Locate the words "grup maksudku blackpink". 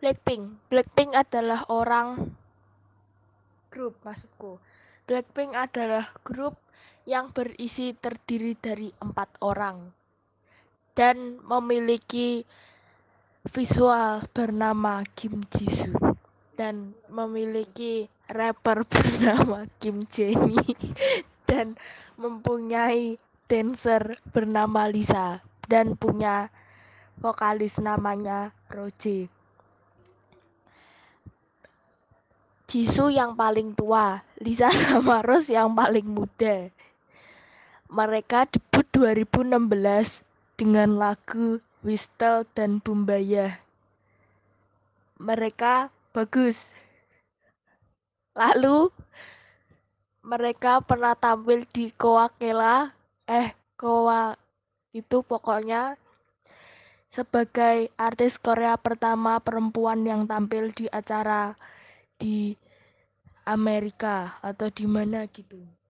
3.68-5.52